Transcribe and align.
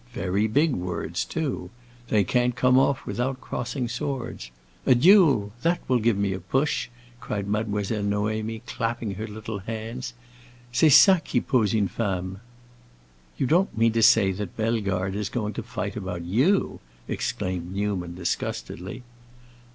Very 0.13 0.47
big 0.47 0.71
words 0.73 1.23
too. 1.23 1.69
They 2.07 2.23
can't 2.23 2.55
come 2.55 2.79
off 2.79 3.05
without 3.05 3.39
crossing 3.39 3.87
swords. 3.87 4.49
A 4.87 4.95
duel—that 4.95 5.79
will 5.87 5.99
give 5.99 6.17
me 6.17 6.33
a 6.33 6.39
push!" 6.39 6.89
cried 7.19 7.47
Mademoiselle 7.47 8.01
Noémie 8.05 8.63
clapping 8.65 9.13
her 9.13 9.27
little 9.27 9.59
hands. 9.59 10.15
"C'est 10.71 10.89
ça 10.91 11.23
qui 11.23 11.39
pose 11.39 11.75
une 11.75 11.87
femme!" 11.87 12.39
"You 13.37 13.45
don't 13.45 13.77
mean 13.77 13.91
to 13.93 14.01
say 14.01 14.31
that 14.31 14.57
Bellegarde 14.57 15.13
is 15.15 15.29
going 15.29 15.53
to 15.53 15.61
fight 15.61 15.95
about 15.95 16.23
you!" 16.25 16.79
exclaimed 17.07 17.71
Newman 17.71 18.15
disgustedly. 18.15 19.03